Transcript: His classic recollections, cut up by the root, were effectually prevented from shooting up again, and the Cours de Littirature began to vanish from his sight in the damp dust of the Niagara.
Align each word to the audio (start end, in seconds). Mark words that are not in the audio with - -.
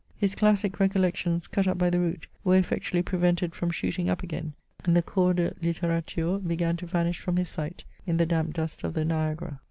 His 0.17 0.33
classic 0.33 0.79
recollections, 0.79 1.45
cut 1.45 1.67
up 1.67 1.77
by 1.77 1.91
the 1.91 1.99
root, 1.99 2.25
were 2.43 2.55
effectually 2.55 3.03
prevented 3.03 3.53
from 3.53 3.69
shooting 3.69 4.09
up 4.09 4.23
again, 4.23 4.53
and 4.83 4.97
the 4.97 5.03
Cours 5.03 5.35
de 5.35 5.51
Littirature 5.61 6.39
began 6.39 6.75
to 6.77 6.87
vanish 6.87 7.19
from 7.19 7.37
his 7.37 7.49
sight 7.49 7.83
in 8.07 8.17
the 8.17 8.25
damp 8.25 8.55
dust 8.55 8.83
of 8.83 8.95
the 8.95 9.05
Niagara. 9.05 9.59